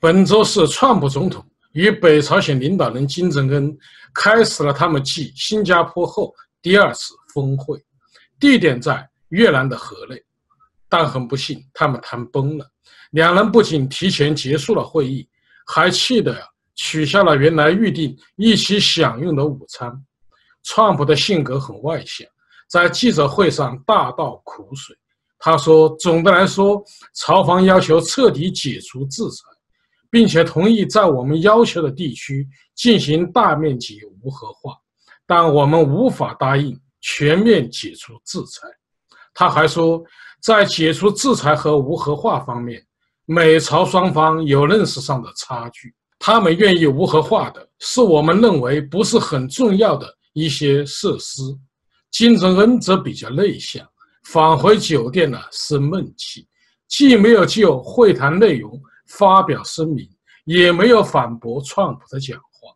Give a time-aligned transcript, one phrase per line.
[0.00, 3.76] 本周是川普总统与北朝鲜领导人金正恩
[4.14, 7.78] 开始了他们继新加坡后第二次峰会，
[8.38, 10.16] 地点在越南的河内。
[10.88, 12.66] 但很不幸，他们谈崩了。
[13.10, 15.28] 两人不仅提前结束了会议，
[15.66, 16.34] 还气得
[16.74, 19.92] 取消了原来预定一起享用的午餐。
[20.62, 22.26] 川普的性格很外向，
[22.70, 24.96] 在记者会上大倒苦水。
[25.38, 26.82] 他说：“总的来说，
[27.14, 29.44] 朝方要求彻底解除制裁。”
[30.10, 34.76] 并且同意在我们要求的地区进行大面积无核化，
[35.26, 38.68] 但我们无法答应全面解除制裁。
[39.32, 40.02] 他还说，
[40.42, 42.84] 在解除制裁和无核化方面，
[43.24, 45.94] 美朝双方有认识上的差距。
[46.18, 51.42] 他们愿意无核化的是我们认为不是很重要的一些设施。
[52.10, 53.86] 金正恩则比较内向，
[54.24, 56.46] 返回酒店呢生闷气，
[56.88, 58.78] 既没有就会谈内容。
[59.10, 60.08] 发表声明，
[60.44, 62.74] 也没有反驳川普的讲话。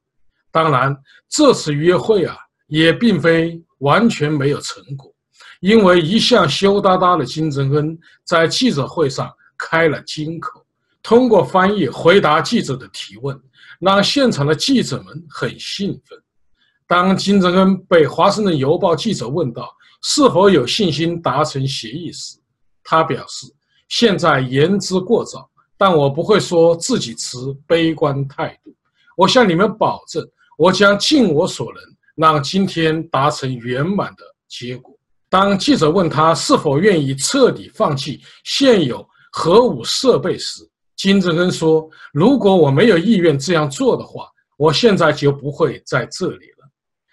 [0.50, 0.96] 当然，
[1.28, 5.12] 这次约会啊，也并非完全没有成果，
[5.60, 10.64] 因为一向羞答答的金正恩在记者会上开了金口，
[11.02, 13.40] 通过翻译回答记者的提问，
[13.80, 16.18] 让现场的记者们很兴奋。
[16.86, 19.68] 当金正恩被《华盛顿邮报》记者问到
[20.02, 22.36] 是否有信心达成协议时，
[22.82, 23.46] 他表示
[23.88, 27.36] ：“现在言之过早。”但我不会说自己持
[27.66, 28.74] 悲观态度。
[29.16, 30.24] 我向你们保证，
[30.56, 31.82] 我将尽我所能，
[32.16, 34.96] 让今天达成圆满的结果。
[35.28, 40.62] 当记者问他是否愿意彻底放弃现有核武设备时，
[40.96, 46.68] 金正恩说：“如果我没有意愿这样做的话，我现在就不会在这里了。”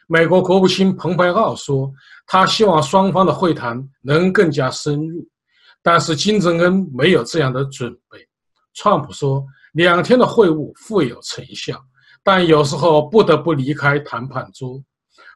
[0.08, 1.92] 美国国务卿蓬佩奥说
[2.28, 5.28] ：“他希望双方的会谈能更加深入，
[5.82, 8.20] 但是金正恩没有这样的准备。”
[8.74, 11.82] 川普说，两天的会晤富有成效，
[12.24, 14.82] 但有时候不得不离开谈判桌。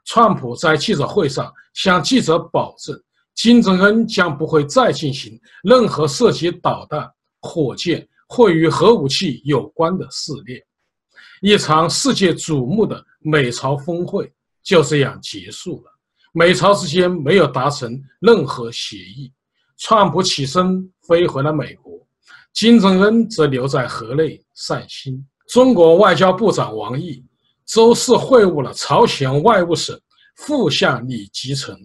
[0.05, 2.99] 川普在记者会上向记者保证，
[3.33, 7.09] 金正恩将不会再进行任何涉及导弹、
[7.41, 10.61] 火箭或与核武器有关的试炼。
[11.41, 14.31] 一场世界瞩目的美朝峰会
[14.63, 15.91] 就这样结束了。
[16.31, 19.31] 美朝之间没有达成任何协议。
[19.77, 21.94] 川普起身飞回了美国。
[22.55, 25.21] 金正恩则留在河内散心。
[25.49, 27.21] 中国外交部长王毅
[27.65, 29.99] 周四会晤了朝鲜外务省
[30.37, 31.77] 副相李吉成。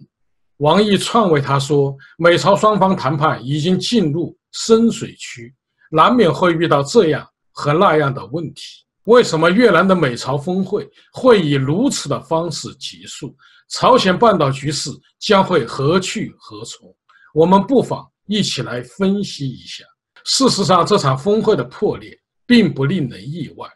[0.57, 5.53] 王毅劝慰他说：“美朝双方谈判已经进入深水区，
[5.91, 8.63] 难免会遇到这样和那样的问题。
[9.05, 13.35] 为什么越南的美朝峰会会以如此的方式结束？
[13.71, 14.89] 朝鲜半岛局势
[15.19, 16.95] 将会何去何从？
[17.33, 19.83] 我们不妨一起来分析一下。”
[20.25, 23.67] 事实上，这场峰会的破裂并不令人意外。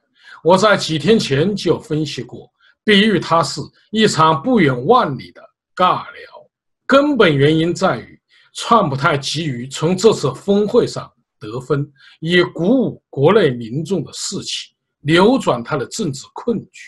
[0.43, 2.47] 我在几天前就分析过，
[2.83, 3.59] 比喻它是
[3.91, 5.41] 一场不远万里的
[5.75, 6.49] 尬聊。
[6.85, 8.19] 根本原因在于，
[8.53, 16.81] 川普太急于从这次峰会上得分，以鼓舞国内民众的士气，扭转他的政治困局。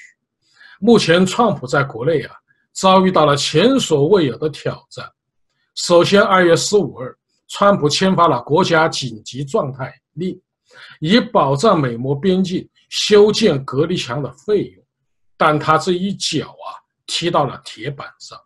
[0.80, 2.36] 目前，川普在国内啊，
[2.74, 5.04] 遭遇到了前所未有的挑战。
[5.74, 7.16] 首先，二月十五日。
[7.48, 10.40] 川普签发了国家紧急状态令，
[11.00, 14.84] 以保障美墨边境修建隔离墙的费用，
[15.38, 16.68] 但他这一脚啊
[17.06, 18.38] 踢到了铁板上。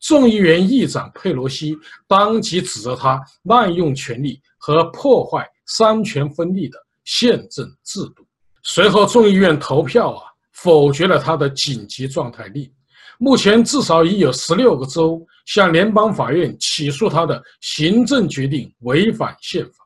[0.00, 8.26] 众议院议长佩洛西当即指责他滥用权力和破坏三权分立的宪政制度。
[8.62, 12.70] 随后，众议院投票啊否决了他的紧急状态令。
[13.18, 19.84] 目前至少已有十六个州向联邦法院起诉他的行政决定违反宪法。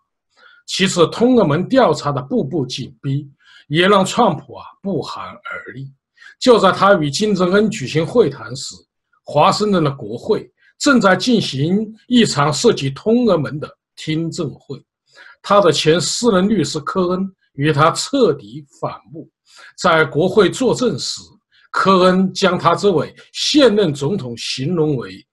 [0.66, 3.28] 其次，通俄门调查的步步紧逼，
[3.68, 5.86] 也让川普啊不寒而栗。
[6.38, 8.74] 就在他与金正恩举行会谈时，
[9.24, 14.80] 华盛顿的国会正在进行一场涉及通俄门的听证会。
[15.42, 19.28] 他的前私人律师科恩与他彻底反目，
[19.76, 21.20] 在国会作证时。
[21.72, 25.24] 科恩将他这位现任总统形容为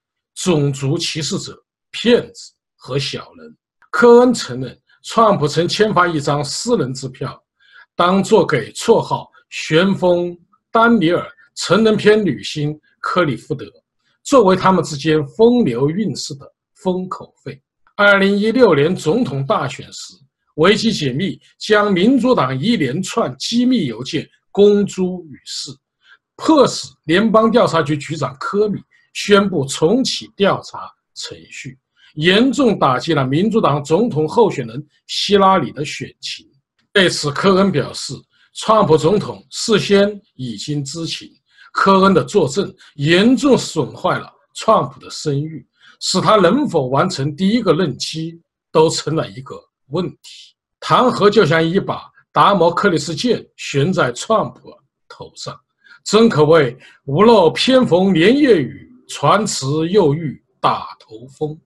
[0.42, 3.56] 种族歧视者、骗子和小人。
[3.90, 7.42] 科恩承认，川普曾签发一张私人支票，
[7.96, 10.36] 当做给绰号“旋风
[10.70, 13.66] 丹尼尔”成人片女星克里夫德
[14.22, 17.60] 作为他们之间风流韵事的封口费。
[17.96, 20.14] 二零一六年总统大选时，
[20.54, 25.72] 维基解密将民主党一连串机密邮件公诸于世。
[26.36, 28.78] 迫使联邦调查局局长科米
[29.14, 31.78] 宣布重启调查程序，
[32.14, 36.46] 严重打击了民主党总统候选人希拉里的选情。
[36.92, 38.14] 对此，科恩表示，
[38.54, 41.30] 川普总统事先已经知情，
[41.72, 45.64] 科恩的作证严重损坏了川普的声誉，
[46.00, 48.40] 使他能否完成第一个任期
[48.72, 49.54] 都成了一个
[49.88, 50.54] 问题。
[50.80, 52.02] 弹劾就像一把
[52.32, 54.72] 达摩克利斯剑悬在川普
[55.08, 55.54] 头上，
[56.04, 61.58] 真可谓屋漏偏逢连夜雨，船迟又遇打头风。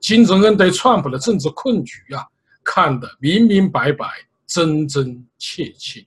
[0.00, 2.24] 金正恩对川普的政治困局啊，
[2.64, 4.06] 看得明明白白。
[4.50, 6.02] 真真切切，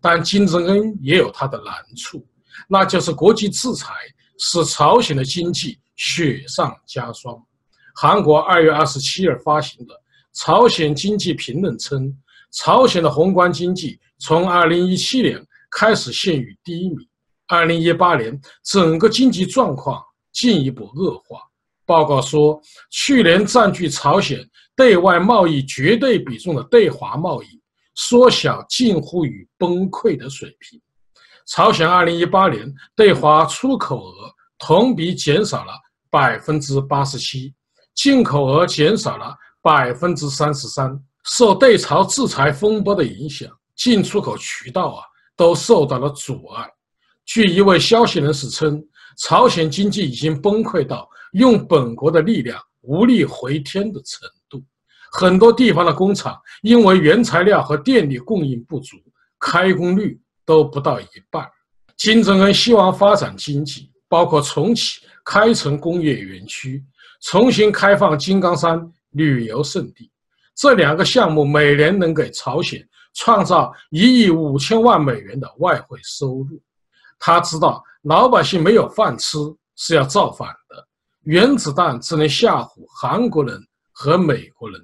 [0.00, 2.26] 但金正恩也有他的难处，
[2.66, 3.92] 那就是国际制裁
[4.38, 7.38] 使朝鲜的经济雪上加霜。
[7.94, 9.92] 韩国二月二十七日发行的
[10.32, 12.10] 《朝鲜经济评论》称，
[12.50, 15.38] 朝鲜的宏观经济从二零一七年
[15.70, 17.06] 开始陷于低迷，
[17.46, 20.02] 二零一八年整个经济状况
[20.32, 21.40] 进一步恶化。
[21.84, 24.38] 报告说，去年占据朝鲜
[24.74, 27.46] 对外贸易绝对比重的对华贸易。
[27.94, 30.80] 缩小近乎于崩溃的水平。
[31.46, 35.72] 朝鲜2018年对华出口额同比减少了
[36.08, 37.52] 百分之八十七，
[37.94, 40.98] 进口额减少了百分之三十三。
[41.24, 45.04] 受对朝制裁风波的影响，进出口渠道啊
[45.36, 46.66] 都受到了阻碍。
[47.26, 48.82] 据一位消息人士称，
[49.16, 54.62] 朝鲜经济已经崩溃到用本国的力量无力回天的程度。
[55.12, 58.96] 很多地方的工厂因为原材料和电力供应不足，
[59.38, 61.46] 开工率都不到一半。
[61.96, 66.82] 金正恩希望发展经济，包括重启开城工业园区、
[67.20, 70.10] 重新开放金刚山旅游胜地。
[70.54, 76.60] 这两个项目每年能给朝鲜创造一亿五千万美元的外汇收入。
[77.18, 79.38] 他知道老百姓没有饭吃
[79.76, 80.86] 是要造反的，
[81.22, 83.58] 原子弹只能吓唬韩国人
[83.92, 84.80] 和美国人。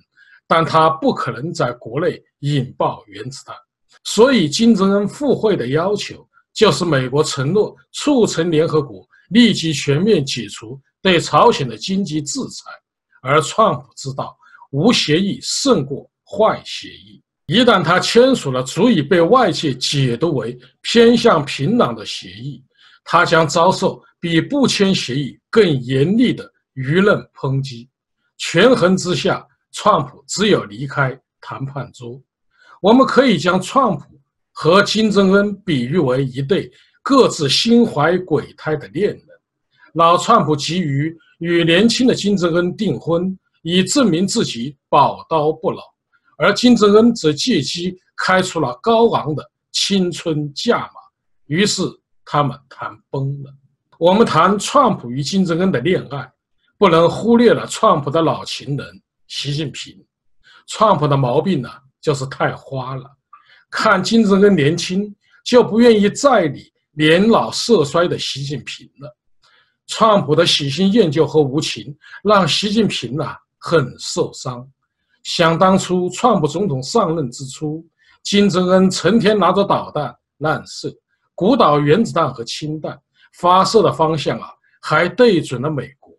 [0.47, 3.55] 但他不可能在国内引爆原子弹，
[4.05, 12.71] 所以金正恩赴会的要求就是美国承诺促成联合国立即全面解除对朝鲜的经济制裁。
[13.21, 14.35] 而川普知道，
[14.71, 17.23] 无协议胜过坏协议。
[17.47, 22.65] 一旦他签署了足以被外界解读为偏向平壤的协议，
[23.11, 26.45] 他将遭受比不签协议更严厉的
[26.75, 27.89] 舆论抨击。
[28.37, 29.43] 权衡之下。
[29.71, 32.21] 川普只有离开谈判桌。
[32.81, 34.05] 我们可以将川普
[34.51, 36.73] 和金正恩比喻为一对
[37.03, 39.23] 各自心怀鬼胎的恋人。
[39.93, 45.83] 老川普急于与年轻的金正恩订婚，以证明自己宝刀不老；
[46.39, 50.95] 而金正恩则借机开出了高昂的青春价码。
[51.45, 51.83] 于是
[52.31, 53.51] 他们谈崩了。
[53.99, 56.31] 我们谈川普与金正恩的恋爱，
[56.77, 58.87] 不能忽略了川普的老情人。
[59.29, 59.99] 习近平，
[60.67, 61.71] 川普的毛病呢，
[62.03, 63.11] 就是太花了。
[63.71, 69.17] 看金正恩年轻，就不愿意再理年老色衰的习近平了。
[69.87, 74.69] 川普的喜新厌旧和无情，让习近平呐很受伤。
[75.23, 77.83] 想当初，川普总统上任之初，
[78.23, 80.95] 金正恩成天拿着导弹乱射，
[81.39, 83.01] 鼓捣原子弹和氢弹，
[83.35, 84.49] 发射的方向啊，
[84.83, 86.13] 还对准了美国。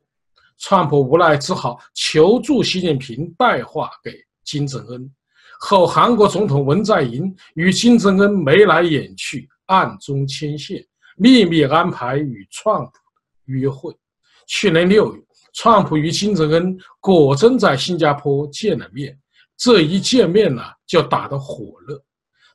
[0.60, 4.14] 川普无奈，只好求助习近平带话给
[4.46, 5.14] 金正恩。
[5.60, 10.82] 后韩国总统文在寅与金正恩眉来眼去，暗中牵线，
[11.18, 12.92] 秘密安排与川普
[13.44, 13.94] 约会。
[14.48, 15.22] 去年六月，
[15.54, 19.20] 川普与金正恩果真在新加坡见了面。
[19.58, 22.02] 这一见面呢，就打得火热。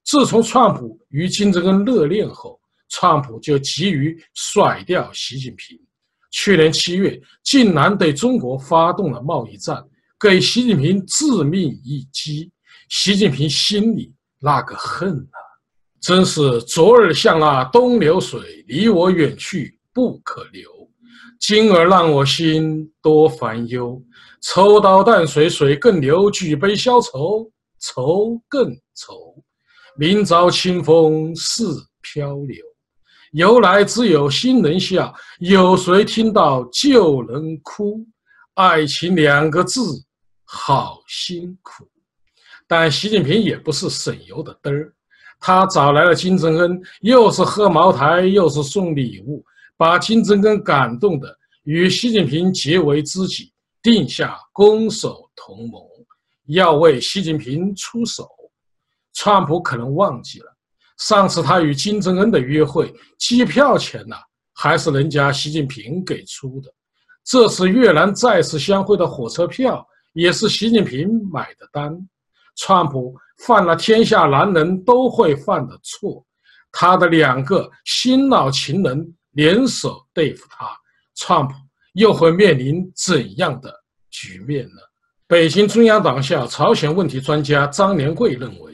[0.05, 5.79] 自从川普与金正恩热恋后，川普就急于甩掉习近平。
[6.31, 9.83] 去年七月，竟然对中国发动了贸易战，
[10.21, 12.51] 给习近平致命一击。
[12.91, 15.39] 习近平心里那个恨啊，
[16.01, 20.69] 真是昨日像那东流水，离我远去不可留；
[21.41, 24.03] 今儿让我心多烦忧，
[24.43, 29.24] 抽刀断水水更流，举杯消愁愁更愁。
[29.97, 32.57] 明朝清风似飘流。
[33.31, 38.05] 由来只有新人笑，有谁听到旧人哭？
[38.55, 39.81] 爱情两个字，
[40.45, 41.89] 好辛苦。
[42.67, 44.93] 但习近平也不是省油的灯儿，
[45.39, 49.45] 他找来了金正恩，又是喝茅台，又是送礼物，
[49.77, 55.81] 把金正恩感动的与习近平结为知己，定下攻守同盟，
[56.47, 58.29] 要为习近平出手。
[59.15, 60.47] 川普可能忘记了。
[60.99, 64.15] 上次他与金正恩的约会，机票钱呢
[64.53, 66.73] 还是人家习近平给出的。
[67.25, 71.97] 这次越南再次相会的火车票也是习近平买的单。
[72.57, 76.25] 川普犯了天下男人都会犯的错。
[76.71, 80.69] 他的两个新老情人联手对付他，
[81.17, 81.55] 川普
[81.95, 83.73] 又会面临怎样的
[84.11, 84.81] 局面呢？
[85.27, 88.74] 北京中央党校朝鲜问题专家张连贵认为，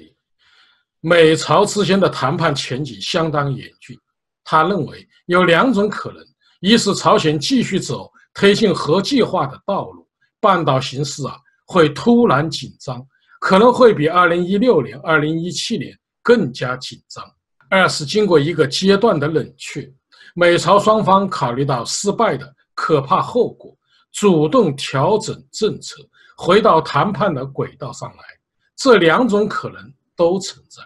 [1.00, 3.98] 美朝之间的谈判前景相当严峻。
[4.44, 6.24] 他认为有两种可能：
[6.60, 10.06] 一是朝鲜继续走推进核计划的道路，
[10.40, 13.04] 半岛形势啊会突然紧张，
[13.40, 17.24] 可能会比2016年、2017年更加紧张；
[17.70, 19.90] 二是经过一个阶段的冷却，
[20.34, 23.76] 美朝双方考虑到失败的可怕后果，
[24.12, 25.96] 主动调整政策。
[26.36, 28.24] 回到谈判的轨道上来，
[28.74, 30.82] 这两种可能都存在。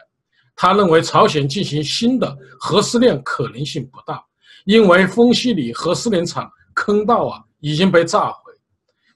[0.56, 4.24] 他认为朝鲜进行新的核试验可能性不大，
[4.64, 8.52] 因为丰西里核试验场坑道啊已经被炸毁。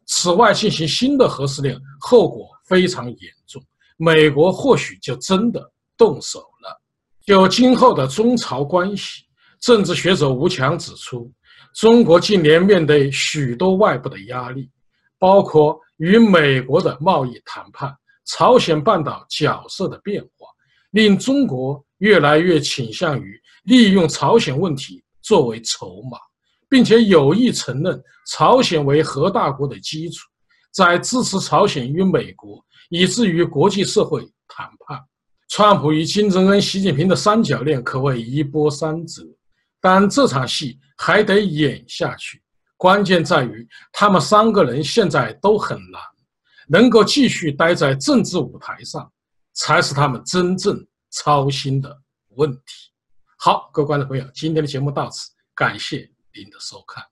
[0.06, 3.62] 此外，进行新的核试验后果非常严重，
[3.96, 6.80] 美国或许就真的动手了。
[7.24, 9.24] 就今后的中朝关系，
[9.60, 11.30] 政治学者吴强指出，
[11.74, 14.70] 中国近年面对许多外部的压力，
[15.18, 15.78] 包括。
[15.98, 17.92] 与美国的贸易谈判，
[18.24, 20.46] 朝鲜半岛角色的变化，
[20.90, 26.18] 令中国越来越倾向于利用朝鲜问题作为筹码，
[26.68, 30.26] 并且有意承认朝鲜为核大国的基础，
[30.72, 34.98] 在支持朝鲜与美国以至于国际社会谈判。
[35.50, 39.22] 川普与金正恩、习近平的三角恋可谓一波三折，
[39.80, 42.42] 但这场戏还得演下去。
[42.76, 46.00] 关键在于，他们三个人现在都很难，
[46.68, 49.10] 能够继续待在政治舞台上，
[49.58, 52.00] 才是他们真正操心的
[52.36, 52.92] 问题。
[53.36, 57.04] 好，各位观众朋友，今天的节目到此，感谢您的收看。